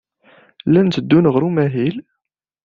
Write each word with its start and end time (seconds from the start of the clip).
Llan 0.67 0.87
tteddun 0.89 1.29
ɣer 1.33 1.41
umahil. 1.47 1.95